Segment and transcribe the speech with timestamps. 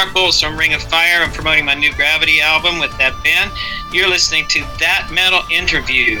[0.00, 1.22] Mark Boals from Ring of Fire.
[1.22, 3.52] I'm promoting my new Gravity album with that band.
[3.92, 6.18] You're listening to That Metal Interview.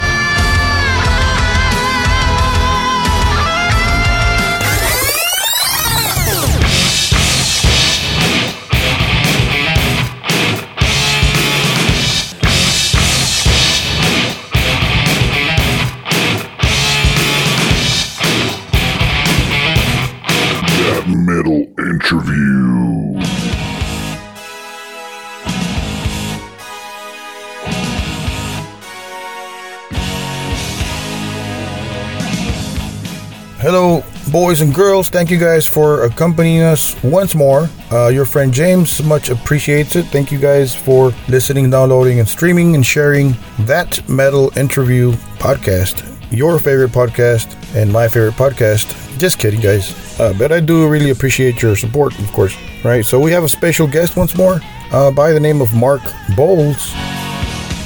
[20.76, 23.59] That Metal Interview.
[33.60, 35.10] Hello, boys and girls.
[35.10, 37.68] Thank you guys for accompanying us once more.
[37.92, 40.06] Uh, your friend James much appreciates it.
[40.06, 43.34] Thank you guys for listening, downloading, and streaming and sharing
[43.66, 46.06] that metal interview podcast.
[46.32, 48.96] Your favorite podcast and my favorite podcast.
[49.18, 50.18] Just kidding, guys.
[50.18, 52.56] Uh, but I do really appreciate your support, of course.
[52.82, 53.04] Right.
[53.04, 56.00] So we have a special guest once more uh, by the name of Mark
[56.34, 56.96] Boals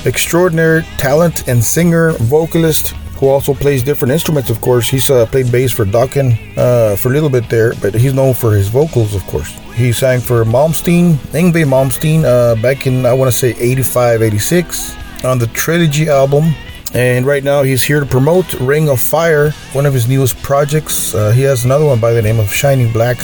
[0.07, 4.51] extraordinary talent and singer, vocalist who also plays different instruments.
[4.51, 7.95] Of course, he's uh, played bass for Dokken uh, for a little bit there, but
[7.95, 9.15] he's known for his vocals.
[9.15, 13.55] Of course, he sang for Malmsteen, Yngwie Malmsteen, uh, back in I want to say
[13.59, 16.55] 85, 86 on the Trilogy album.
[16.93, 21.13] And right now, he's here to promote Ring of Fire, one of his newest projects.
[21.13, 23.17] Uh, he has another one by the name of Shining Black.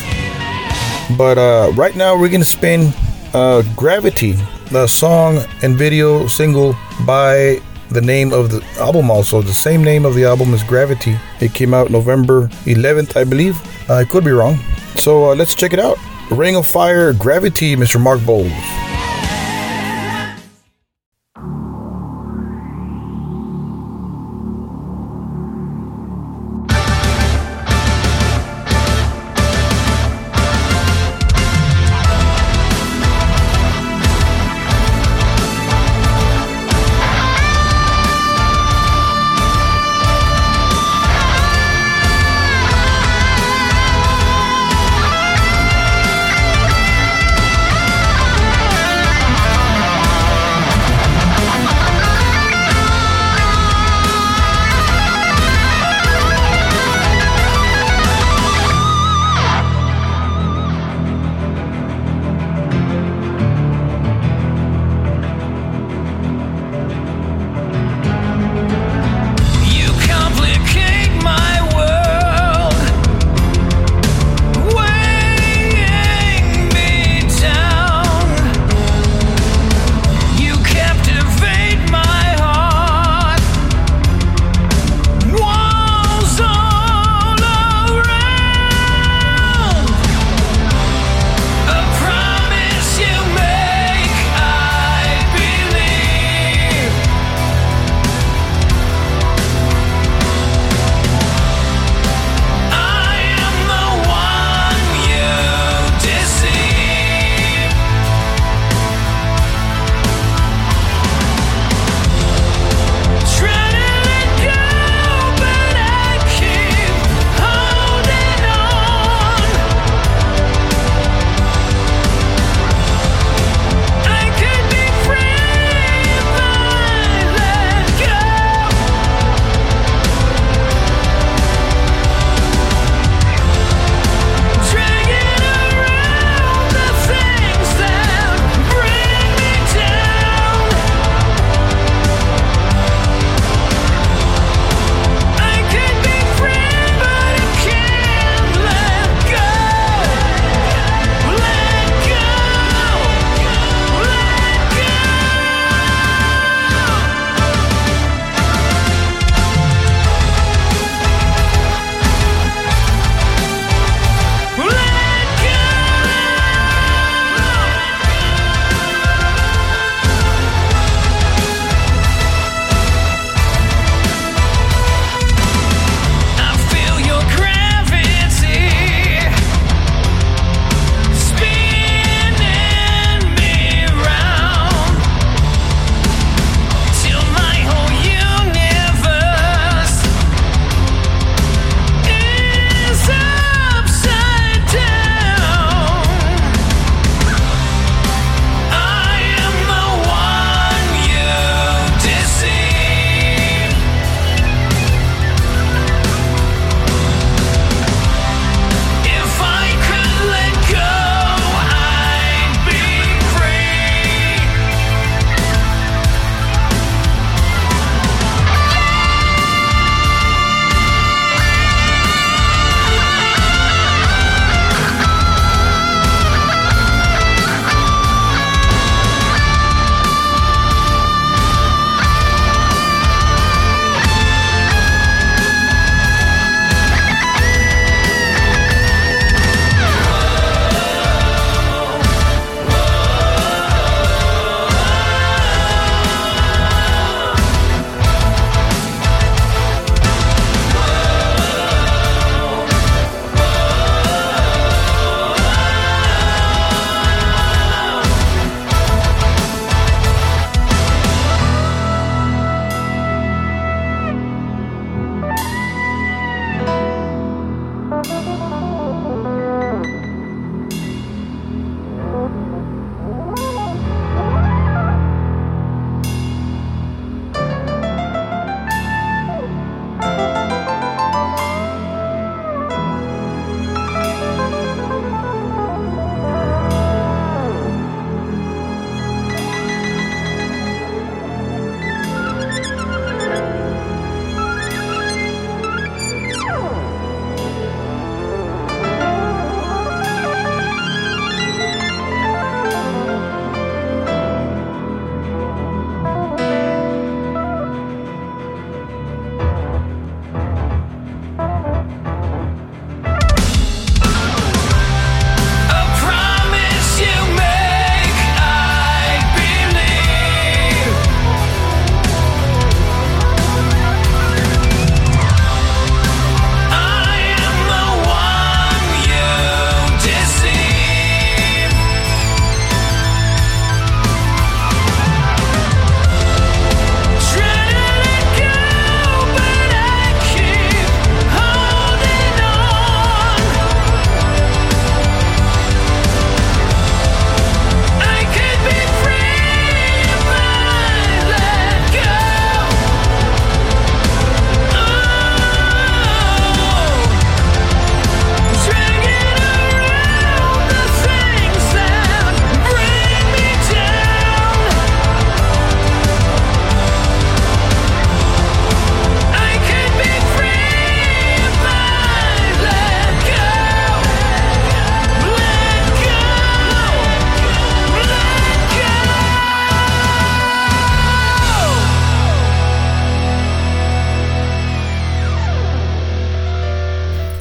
[1.16, 2.92] But uh, right now, we're gonna spin
[3.32, 4.32] uh, Gravity,
[4.70, 6.74] the song and video single
[7.06, 7.60] by
[7.90, 11.16] the name of the album, also the same name of the album is Gravity.
[11.40, 13.60] It came out November 11th, I believe.
[13.90, 14.56] I could be wrong.
[14.96, 15.98] So uh, let's check it out.
[16.30, 18.00] Ring of Fire, Gravity, Mr.
[18.00, 18.79] Mark Boals.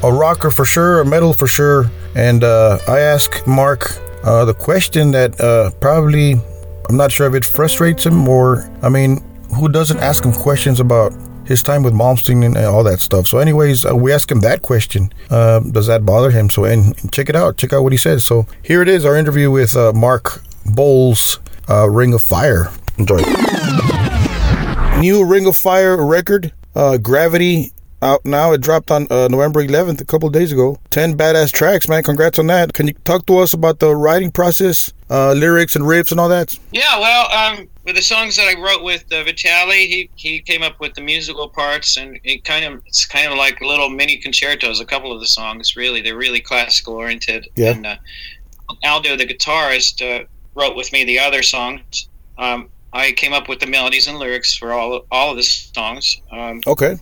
[0.09, 1.85] A rocker for sure, a metal for sure.
[2.15, 3.91] And uh, I ask Mark
[4.23, 6.33] uh, the question that uh, probably
[6.89, 9.23] I'm not sure if it frustrates him or I mean,
[9.55, 11.13] who doesn't ask him questions about
[11.45, 13.27] his time with Malmsteen and all that stuff.
[13.27, 15.13] So, anyways, uh, we ask him that question.
[15.29, 16.49] Uh, does that bother him?
[16.49, 17.57] So, and, and check it out.
[17.57, 18.25] Check out what he says.
[18.25, 21.37] So, here it is our interview with uh, Mark Boals,
[21.69, 22.71] uh, Ring of Fire.
[22.97, 23.17] Enjoy.
[24.99, 27.73] New Ring of Fire record, uh, Gravity.
[28.01, 30.77] Out now, it dropped on uh, November 11th, a couple of days ago.
[30.89, 32.01] 10 badass tracks, man.
[32.01, 32.73] Congrats on that.
[32.73, 36.29] Can you talk to us about the writing process, uh, lyrics and riffs and all
[36.29, 36.57] that?
[36.71, 40.63] Yeah, well, um, with the songs that I wrote with uh, Vitali, he he came
[40.63, 44.17] up with the musical parts, and it kind of it's kind of like little mini
[44.17, 44.79] concertos.
[44.79, 47.47] A couple of the songs, really, they're really classical oriented.
[47.55, 47.71] Yeah.
[47.71, 47.95] And uh,
[48.85, 50.25] Aldo, the guitarist, uh,
[50.55, 52.07] wrote with me the other songs.
[52.37, 56.21] Um, I came up with the melodies and lyrics for all all of the songs.
[56.31, 56.95] Um, Okay.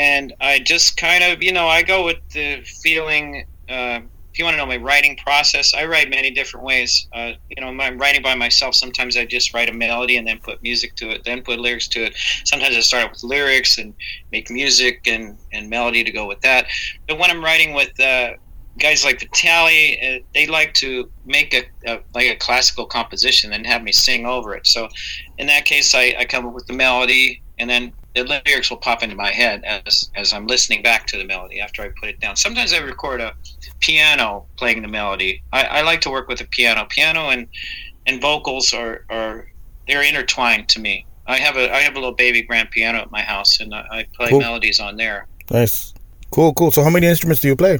[0.00, 3.44] And I just kind of, you know, I go with the feeling.
[3.68, 4.00] Uh,
[4.32, 7.06] if you want to know my writing process, I write many different ways.
[7.12, 8.74] Uh, you know, I'm writing by myself.
[8.74, 11.86] Sometimes I just write a melody and then put music to it, then put lyrics
[11.88, 12.16] to it.
[12.44, 13.92] Sometimes I start with lyrics and
[14.32, 16.68] make music and, and melody to go with that.
[17.06, 18.34] But when I'm writing with uh,
[18.78, 23.66] guys like Vitali, uh, they like to make a, a like a classical composition and
[23.66, 24.66] have me sing over it.
[24.66, 24.88] So
[25.36, 28.76] in that case, I, I come up with the melody and then the lyrics will
[28.78, 32.08] pop into my head as as I'm listening back to the melody after I put
[32.08, 32.36] it down.
[32.36, 33.34] Sometimes I record a
[33.80, 35.42] piano playing the melody.
[35.52, 36.86] I, I like to work with a piano.
[36.88, 37.46] Piano and
[38.06, 39.46] and vocals are, are
[39.86, 41.06] they're intertwined to me.
[41.26, 43.86] I have a I have a little baby grand piano at my house, and I,
[43.90, 44.40] I play Cool.
[44.40, 45.26] melodies on there.
[45.50, 45.94] Nice.
[46.30, 46.70] Cool, cool.
[46.70, 47.78] So, how many instruments do you play?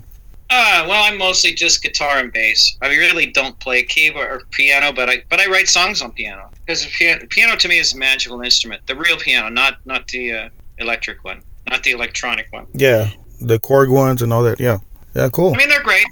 [0.52, 2.76] Uh, well, I'm mostly just guitar and bass.
[2.82, 6.50] I really don't play keyboard or piano, but I but I write songs on piano
[6.54, 8.84] because piano, piano to me is a magical instrument.
[8.86, 12.66] The real piano, not not the uh, electric one, not the electronic one.
[12.74, 14.58] Yeah, the Korg ones and all that.
[14.58, 14.78] Yeah.
[15.14, 15.54] Yeah, cool.
[15.54, 16.06] I mean, they're great.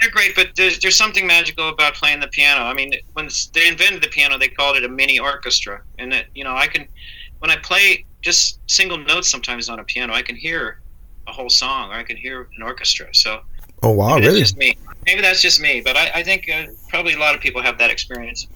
[0.00, 2.62] They're great, but there's there's something magical about playing the piano.
[2.62, 6.26] I mean, when they invented the piano, they called it a mini orchestra, and that
[6.34, 6.86] you know, I can
[7.40, 10.80] when I play just single notes sometimes on a piano, I can hear
[11.26, 13.08] a whole song, or I can hear an orchestra.
[13.12, 13.40] So
[13.82, 14.40] Oh, wow, maybe really?
[14.40, 14.76] that's just me.
[15.06, 17.78] Maybe that's just me, but I, I think uh, probably a lot of people have
[17.78, 18.46] that experience.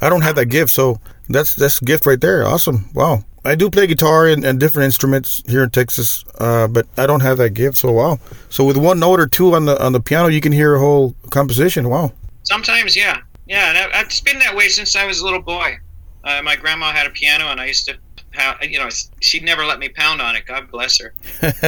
[0.00, 2.46] I don't have that gift, so that's that's a gift right there.
[2.46, 2.88] Awesome.
[2.94, 3.24] Wow.
[3.46, 7.20] I do play guitar and, and different instruments here in Texas, uh, but I don't
[7.20, 7.76] have that gift.
[7.76, 8.18] So wow.
[8.48, 10.78] So with one note or two on the on the piano, you can hear a
[10.78, 11.88] whole composition.
[11.88, 12.12] Wow.
[12.44, 13.70] Sometimes, yeah, yeah.
[13.70, 15.76] And I, it's been that way since I was a little boy.
[16.24, 17.98] Uh, my grandma had a piano, and I used to,
[18.32, 18.88] pound, you know,
[19.20, 20.46] she'd never let me pound on it.
[20.46, 21.12] God bless her.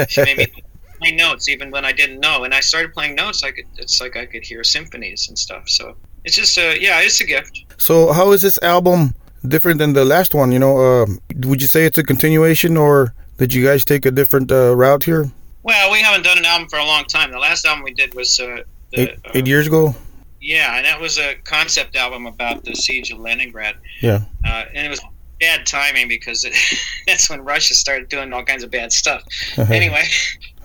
[0.09, 0.47] She made me
[0.99, 2.45] play notes even when I didn't know.
[2.45, 3.43] And I started playing notes.
[3.43, 3.65] I could.
[3.79, 5.69] It's like I could hear symphonies and stuff.
[5.69, 7.65] So it's just, a yeah, it's a gift.
[7.79, 9.15] so how is this album
[9.47, 10.53] different than the last one?
[10.53, 11.07] You know, uh,
[11.47, 15.05] would you say it's a continuation, or did you guys take a different uh, route
[15.05, 15.31] here?
[15.63, 17.31] Well, we haven't done an album for a long time.
[17.33, 18.63] The last album we did was uh,
[18.93, 19.95] the, Eight, eight years ago.
[20.41, 23.75] yeah, and that was a concept album about the siege of Leningrad.
[24.01, 24.21] Yeah.
[24.45, 25.01] uh, and it was
[25.41, 26.55] bad timing because it,
[27.07, 29.23] that's when Russia started doing all kinds of bad stuff.
[29.59, 30.05] Anyway,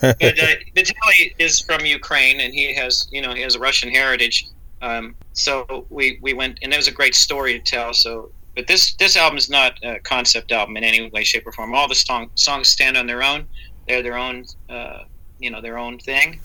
[0.01, 3.89] but uh, Vitaly is from Ukraine, and he has you know he has a Russian
[3.89, 4.47] heritage.
[4.81, 7.93] Um, so we we went, and it was a great story to tell.
[7.93, 11.51] So, but this this album is not a concept album in any way, shape, or
[11.51, 11.73] form.
[11.73, 13.47] All the song, songs stand on their own.
[13.87, 15.03] They're their own, uh,
[15.39, 16.39] you know, their own thing,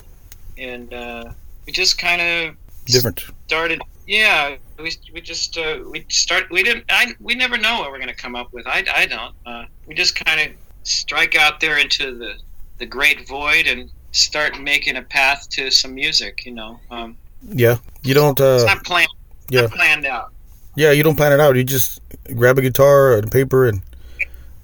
[0.58, 1.32] and uh,
[1.66, 3.24] we just kind of different.
[3.46, 7.90] started yeah we, we just uh, we start we didn't I, we never know what
[7.90, 11.34] we're going to come up with i, I don't uh, we just kind of strike
[11.34, 12.34] out there into the
[12.78, 17.16] the great void and start making a path to some music you know um,
[17.48, 17.76] Yeah.
[18.02, 18.38] You don't.
[18.40, 19.08] it's Uh, not planned
[19.50, 19.62] yeah.
[19.62, 20.32] not planned out
[20.76, 20.92] Yeah.
[20.92, 21.56] You don't plan it out.
[21.56, 22.00] You just
[22.34, 23.80] grab a guitar and paper, and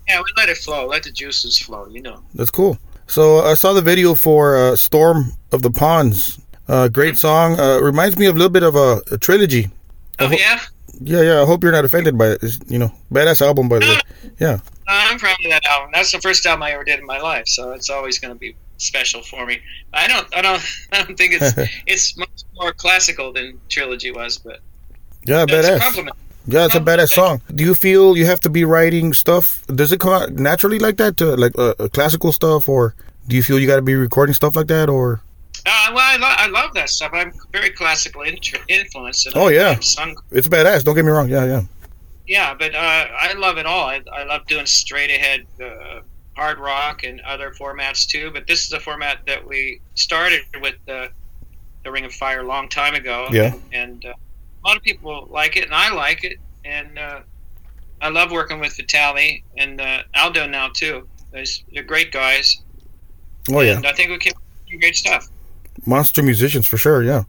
[0.08, 2.76] yeah we let it flow let the juices flow you know that's cool.
[3.06, 6.38] So I saw the video for uh, "Storm of the Ponds."
[6.68, 7.58] Uh, great song.
[7.60, 9.68] Uh, reminds me of a little bit of a, a trilogy.
[10.18, 10.60] oh yeah
[11.04, 11.42] Yeah, yeah.
[11.42, 12.42] I hope you're not offended by it.
[12.42, 14.30] It's, you know, badass album by the way.
[14.38, 14.58] Yeah.
[14.88, 15.90] I'm proud of that album.
[15.94, 18.38] That's the first album I ever did in my life, so it's always going to
[18.38, 19.60] be special for me.
[19.92, 21.54] I don't, I don't, I don't think it's
[21.86, 24.60] it's much more classical than Trilogy was, but
[25.24, 25.80] Yeah, it's a badass.
[25.80, 26.16] compliment.
[26.46, 27.40] Yeah, it's a badass song.
[27.54, 29.64] Do you feel you have to be writing stuff?
[29.68, 32.94] Does it come out naturally like that, to like uh, uh, classical stuff, or
[33.28, 35.22] do you feel you got to be recording stuff like that, or?
[35.64, 37.12] Uh, well, I, lo- I love that stuff.
[37.14, 39.26] I'm very classical int- influenced.
[39.26, 39.78] And Oh, I- yeah.
[39.80, 40.82] Sung, It's badass.
[40.84, 41.28] Don't get me wrong.
[41.28, 41.62] Yeah, yeah.
[42.26, 43.86] yeah, but uh, I love it all.
[43.86, 46.00] I, I love doing straight ahead uh,
[46.36, 48.30] hard rock and other formats too.
[48.32, 51.10] But this is a format that we started with the
[51.84, 53.26] the Ring of Fire a long time ago.
[53.32, 53.54] Yeah.
[53.72, 54.12] and uh,
[54.64, 57.20] a lot of people like it, and I like it, and uh,
[58.00, 61.08] I love working with Vitali and uh, Aldo now too.
[61.32, 62.62] They're, they're great guys,
[63.50, 63.76] Oh yeah.
[63.76, 64.32] and I think we can
[64.70, 65.28] do great stuff.
[65.86, 67.02] Monster musicians for sure.
[67.02, 67.24] Yeah,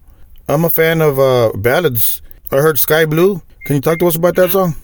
[0.48, 2.22] I'm a fan of uh, ballads.
[2.51, 3.41] I heard Sky Blue.
[3.65, 4.75] Can you talk to us about that song?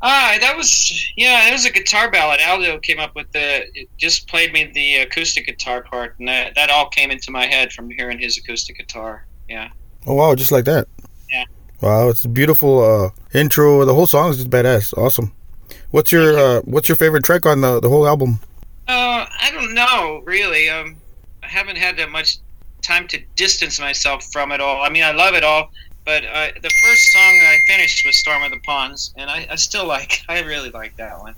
[0.00, 2.40] Ah, that was yeah, that was a guitar ballad.
[2.40, 6.54] Aldo came up with the it just played me the acoustic guitar part, and that,
[6.54, 9.26] that all came into my head from hearing his acoustic guitar.
[9.48, 9.70] Yeah.
[10.06, 10.86] Oh wow, just like that.
[11.32, 11.44] Yeah.
[11.80, 13.84] Wow, it's a beautiful uh, intro.
[13.84, 14.96] The whole song is just badass.
[14.96, 15.32] Awesome.
[15.90, 18.38] What's your uh, What's your favorite track on the the whole album?
[18.86, 20.68] Uh, I don't know really.
[20.68, 20.96] Um,
[21.42, 22.38] I haven't had that much
[22.82, 24.82] time to distance myself from it all.
[24.82, 25.70] I mean, I love it all,
[26.04, 29.56] but uh, the first song I finished was "Storm of the Ponds," and I, I
[29.56, 30.22] still like.
[30.28, 31.34] I really like that one.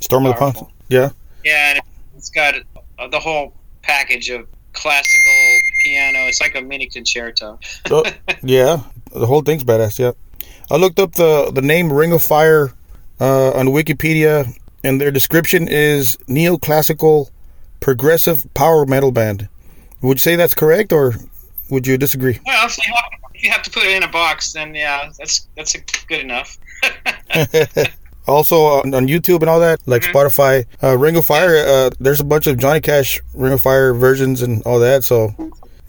[0.00, 0.62] Storm of the Ponds.
[0.88, 1.10] Yeah.
[1.44, 1.82] Yeah, and
[2.16, 2.54] it's got
[2.98, 6.18] uh, the whole package of classical piano.
[6.28, 7.58] It's like a mini concerto.
[7.88, 8.04] So,
[8.42, 9.98] yeah, the whole thing's badass.
[9.98, 10.12] Yeah,
[10.70, 12.72] I looked up the the name Ring of Fire
[13.20, 14.52] uh, on Wikipedia,
[14.84, 17.30] and their description is neoclassical
[17.80, 19.48] progressive power metal band.
[20.02, 21.14] Would you say that's correct, or
[21.70, 22.38] would you disagree?
[22.44, 23.04] Well, if you, have,
[23.34, 25.74] if you have to put it in a box, then yeah, that's that's
[26.06, 26.58] good enough.
[28.26, 30.12] also on, on YouTube and all that, like Mhm.
[30.12, 31.56] Spotify, uh, Ring of Fire.
[31.56, 35.04] Uh, there's a bunch of Johnny Cash Ring of Fire versions and all that.
[35.04, 35.34] So,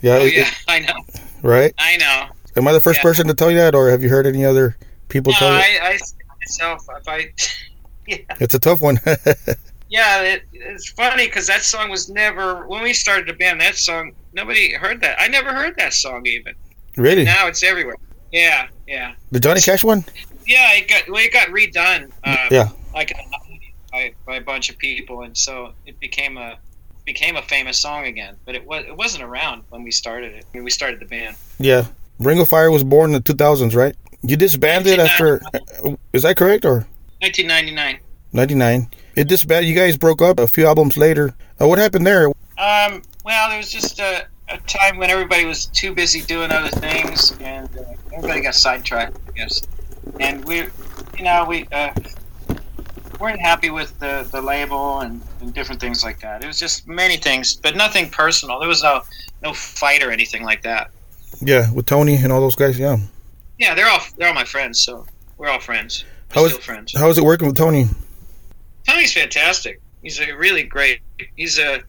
[0.01, 0.93] yeah, oh yeah, it- I know,
[1.41, 1.73] right.
[1.77, 2.27] I know.
[2.55, 3.03] Am I the first Yeah.
[3.03, 4.77] person to tell you that, or have you heard any other
[5.09, 5.59] people No, tell you?
[5.59, 5.99] I, I
[6.39, 7.31] myself, if I,
[8.07, 8.99] yeah, It's a tough one.
[9.93, 13.61] yeah, it, it's funny because that song was never when we started the band.
[13.61, 15.17] That song, nobody heard that.
[15.21, 16.55] I never heard that song even.
[16.97, 17.95] really, Now it's everywhere.
[18.31, 20.03] Yeah, yeah, the Johnny Cash one?
[20.47, 20.73] yeah.
[20.73, 22.09] It got well, it got redone.
[22.23, 22.69] Uh, Yeah.
[22.95, 23.13] like
[23.91, 26.57] by, by a bunch of people, and so it became a
[27.05, 28.35] became a famous song again.
[28.45, 30.45] But it was it wasn't around when we started it.
[30.53, 31.35] When we started the band.
[31.59, 31.85] Yeah.
[32.17, 33.95] Ring of Fire was born in the 2000s, right?
[34.23, 35.41] You disbanded after.
[36.13, 36.87] Is that correct or
[37.21, 37.99] 1999.
[38.33, 38.89] 99?
[39.15, 39.69] It disbanded.
[39.69, 41.33] You guys broke up a few albums later.
[41.61, 42.27] Uh, what happened there?
[42.57, 46.69] Um, well, there was just a, a time when everybody was too busy doing other
[46.69, 47.83] things, and uh,
[48.15, 49.61] everybody got sidetracked, I guess.
[50.19, 50.57] And we,
[51.17, 51.91] you know, we uh,
[53.19, 56.43] weren't happy with the, the label and, and different things like that.
[56.43, 58.59] It was just many things, but nothing personal.
[58.59, 59.01] There was no
[59.41, 60.89] no fight or anything like that.
[61.41, 62.79] Yeah, with Tony and all those guys.
[62.79, 62.97] Yeah.
[63.59, 65.05] Yeah, they're all they're all my friends, so
[65.37, 66.03] we're all friends.
[66.33, 66.93] We're How is- still friends.
[66.97, 67.87] How was it working with Tony?
[68.87, 69.79] Tony's fantastic.
[70.01, 70.99] He's a really great.
[71.35, 71.81] He's a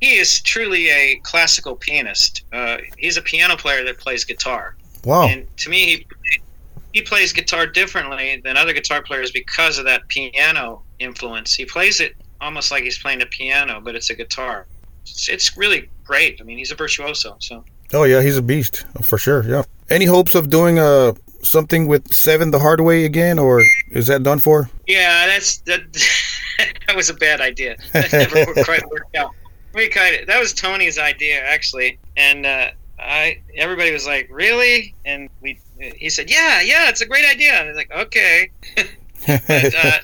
[0.00, 2.44] he is truly a classical pianist.
[2.52, 5.28] Uh, he's a piano player that plays guitar, Wow.
[5.28, 6.06] and to me, he
[6.94, 11.54] he plays guitar differently than other guitar players because of that piano influence.
[11.54, 14.66] He plays it almost like he's playing a piano, but it's a guitar.
[15.02, 16.40] It's, it's really great.
[16.40, 17.36] I mean, he's a virtuoso.
[17.40, 19.44] So Oh yeah, he's a beast for sure.
[19.44, 19.62] Yeah.
[19.90, 24.22] Any hopes of doing uh something with Seven the Hard Way again, or is that
[24.22, 24.70] done for?
[24.86, 25.82] yeah, that's that.
[26.86, 27.76] that was a bad idea.
[27.92, 29.34] That never quite worked out.
[29.72, 34.94] We kind of that was Tony's idea actually, and uh, I everybody was like, "Really?"
[35.04, 35.60] And we
[35.96, 38.50] he said, "Yeah, yeah, it's a great idea." And I was like, "Okay."
[39.26, 39.98] But, uh,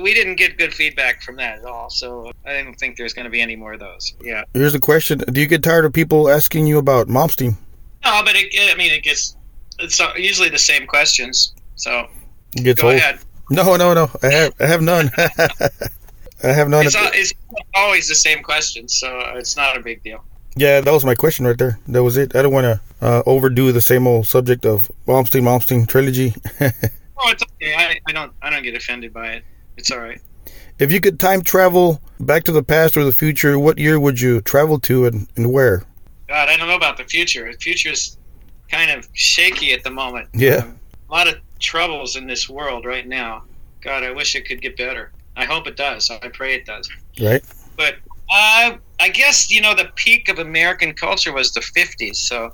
[0.00, 3.24] we didn't get good feedback from that at all, so I don't think there's going
[3.26, 4.14] to be any more of those.
[4.22, 4.44] Yeah.
[4.54, 7.56] Here's a question: Do you get tired of people asking you about Malmsteen?
[8.04, 9.36] No, but it, I mean, it gets
[9.78, 11.54] it's usually the same questions.
[11.76, 12.08] So
[12.56, 12.96] It gets go old.
[12.96, 13.18] ahead.
[13.50, 14.10] No, no, no.
[14.22, 15.10] I have, I have none.
[16.42, 16.86] I have none.
[16.86, 17.32] It's, it's
[17.74, 20.24] always the same question, so it's not a big deal.
[20.56, 21.78] Yeah, that was my question right there.
[21.88, 22.36] That was it.
[22.36, 26.34] I don't want to uh, overdo the same old subject of Malmsteen, Malmsteen trilogy.
[27.16, 27.74] Oh, it's okay.
[27.74, 29.44] I, I don't I don't get offended by it.
[29.76, 30.20] It's all right.
[30.78, 34.20] if you could time travel back to the past or the future, what year would
[34.20, 35.84] you travel to and, and where?
[36.28, 37.50] God, I don't know about the future.
[37.50, 38.16] The future is
[38.68, 40.28] kind of shaky at the moment.
[40.34, 40.56] Yeah.
[40.64, 43.42] Um, a lot of troubles in this world right now.
[43.82, 45.10] God, I wish it could get better.
[45.36, 46.10] I hope it does.
[46.10, 46.88] I pray it does.
[47.20, 47.42] Right?
[47.76, 47.96] But
[48.32, 52.16] uh, I guess you know the peak of American culture was the '50s.
[52.16, 52.52] So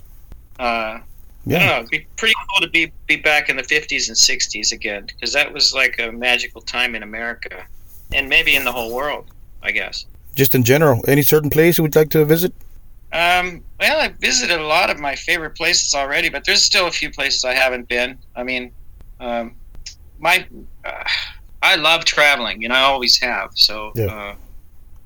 [0.59, 0.99] uh,
[1.47, 1.67] Yeah.
[1.67, 1.77] know.
[1.79, 5.33] It'd be pretty cool to be be back in the '50s and '60s again because
[5.33, 7.65] that was like a magical time in America
[8.13, 9.27] and maybe in the whole world.
[9.63, 10.07] I guess.
[10.35, 12.55] Just in general, any certain place you would like to visit?
[13.13, 16.93] Um, well, I've visited a lot of my favorite places already, but there's still a
[16.93, 18.17] few places I haven't been.
[18.37, 18.71] I mean,
[19.21, 19.55] um,
[20.19, 20.47] my
[20.85, 21.05] uh,
[21.63, 23.51] I love traveling, and I always have.
[23.55, 24.07] So Yeah.
[24.07, 24.35] uh,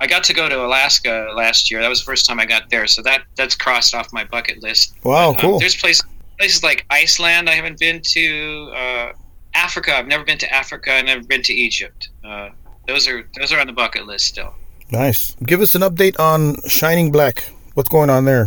[0.01, 1.81] I got to go to Alaska last year.
[1.81, 4.63] That was the first time I got there, so that that's crossed off my bucket
[4.63, 4.95] list.
[5.05, 5.59] Wow, Um, cool.
[5.59, 6.05] there's places
[6.39, 8.73] places like Iceland I haven't been to.
[8.75, 9.13] Uh,
[9.57, 10.93] Africa I've never been to Africa.
[10.93, 12.09] I've never been to Egypt.
[12.25, 12.49] Uh,
[12.89, 14.53] those are those are on the bucket list still.
[14.91, 15.35] Nice.
[15.47, 17.45] Give us an update on Shining Black.
[17.75, 18.47] What's going on there?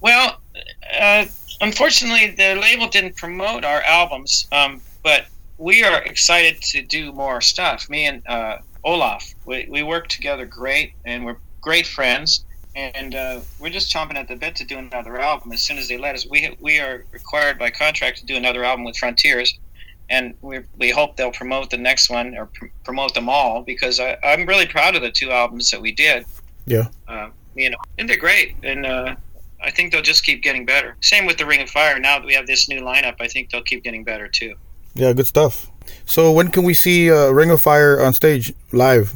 [0.00, 0.40] Well,
[1.00, 1.24] uh,
[1.60, 5.26] unfortunately, the label didn't promote our albums, um, but
[5.58, 7.88] we are excited to do more stuff.
[7.88, 12.44] Me and uh, Olaf, we, we work together great, and we're great friends.
[12.74, 15.86] and uh, we're just chomping at the bit to do another album as soon as
[15.88, 16.26] they let us.
[16.28, 19.56] We we are required by contract to do another album with Frontiers,
[20.10, 24.00] and we we hope they'll promote the next one or pr- promote them all because
[24.00, 26.26] I, I'm really proud of the two albums that we did.
[26.66, 26.88] Yeah.
[27.06, 29.14] Uh, you know, and they're great, and uh,
[29.62, 30.96] I think they'll just keep getting better.
[31.00, 32.00] Same with the Ring of Fire.
[32.00, 34.56] Now that we have this new lineup, I think they'll keep getting better too.
[34.94, 35.70] Yeah, good stuff.
[36.06, 39.12] So when can we see uh, Ring of Fire on stage live?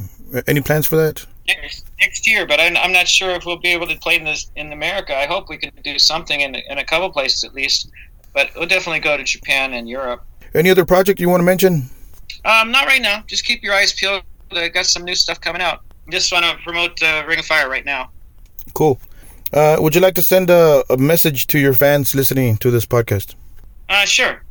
[0.47, 1.25] Any plans for that?
[1.47, 4.25] Next, next year, but I'm, I'm not sure if we'll be able to play in
[4.25, 5.17] this in America.
[5.17, 7.91] I hope we can do something in, in a couple places at least,
[8.35, 10.25] but we'll definitely go to Japan and Europe.
[10.55, 11.89] Any other project you want to mention?
[12.45, 13.25] Um, not right now.
[13.27, 14.23] Just keep your eyes peeled.
[14.53, 15.83] I got some new stuff coming out.
[16.11, 18.11] Just want to promote uh, Ring of Fire right now.
[18.75, 19.01] Cool.
[19.53, 22.85] Uh, would you like to send a, a message to your fans listening to this
[22.85, 23.35] podcast?
[23.89, 24.43] Uh, sure.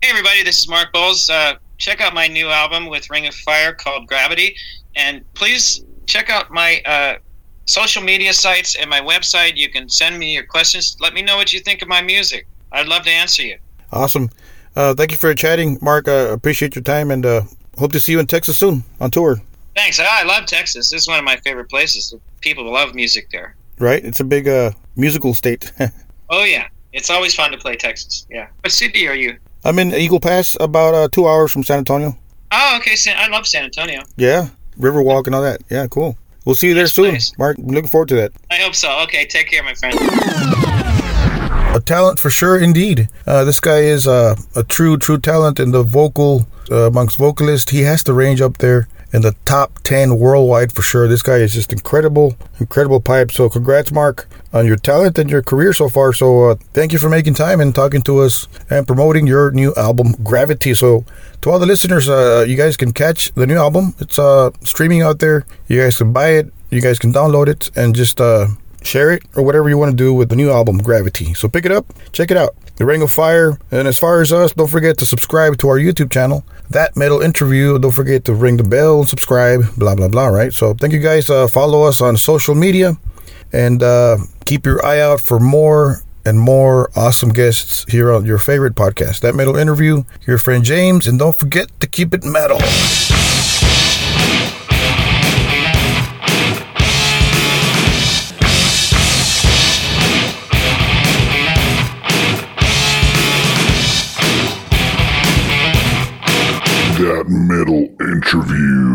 [0.00, 1.28] Hey, everybody, this is Mark Boals.
[1.28, 4.54] Uh, check out my new album with Ring of Fire called Gravity.
[4.94, 7.16] And please check out my uh,
[7.64, 9.56] social media sites and my website.
[9.56, 10.96] You can send me your questions.
[11.00, 12.46] Let me know what you think of my music.
[12.70, 13.58] I'd love to answer you.
[13.90, 14.30] Awesome.
[14.76, 16.06] Uh, thank you for chatting, Mark.
[16.06, 17.42] I appreciate your time and uh,
[17.76, 19.42] hope to see you in Texas soon on tour.
[19.74, 19.98] Thanks.
[19.98, 20.90] I love Texas.
[20.90, 22.14] This is one of my favorite places.
[22.40, 23.56] People love music there.
[23.80, 24.04] Right?
[24.04, 25.72] It's a big uh, musical state.
[26.30, 26.68] oh, yeah.
[26.92, 28.28] It's always fun to play Texas.
[28.30, 28.46] Yeah.
[28.60, 29.36] What city are you?
[29.64, 32.16] I'm in Eagle Pass, about uh, two hours from San Antonio.
[32.52, 32.96] Oh, okay.
[33.12, 34.02] I love San Antonio.
[34.16, 34.48] Yeah.
[34.78, 35.60] Riverwalk and all that.
[35.68, 36.16] Yeah, cool.
[36.44, 37.36] We'll see you there soon, place.
[37.36, 37.58] Mark.
[37.58, 38.32] I'm looking forward to that.
[38.50, 39.00] I hope so.
[39.02, 39.94] Okay, take care, my friend.
[41.76, 43.08] A talent for sure, indeed.
[43.26, 47.70] Uh, this guy is uh, a true, true talent in the vocal uh, amongst vocalists.
[47.70, 51.08] He has the range up there in the top 10 worldwide for sure.
[51.08, 53.30] This guy is just incredible, incredible pipe.
[53.32, 56.12] So, congrats, Mark, on your talent and your career so far.
[56.12, 59.74] So, uh, thank you for making time and talking to us and promoting your new
[59.76, 60.74] album, Gravity.
[60.74, 61.04] So,
[61.40, 63.94] to all the listeners, uh, you guys can catch the new album.
[63.98, 65.46] It's uh, streaming out there.
[65.68, 68.48] You guys can buy it, you guys can download it, and just uh,
[68.82, 71.34] share it or whatever you want to do with the new album, Gravity.
[71.34, 72.54] So, pick it up, check it out.
[72.78, 73.58] The Ring of Fire.
[73.72, 76.44] And as far as us, don't forget to subscribe to our YouTube channel.
[76.70, 77.78] That Metal Interview.
[77.78, 80.52] Don't forget to ring the bell, subscribe, blah, blah, blah, right?
[80.52, 81.28] So thank you guys.
[81.28, 82.96] Uh, follow us on social media
[83.52, 88.38] and uh, keep your eye out for more and more awesome guests here on your
[88.38, 89.20] favorite podcast.
[89.20, 91.06] That Metal Interview, your friend James.
[91.06, 92.58] And don't forget to keep it metal.
[108.18, 108.87] interview.